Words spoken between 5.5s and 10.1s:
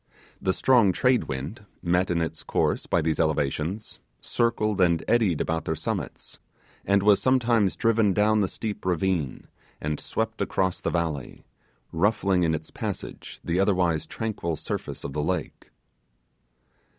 their summits, and was sometimes driven down the steep ravine and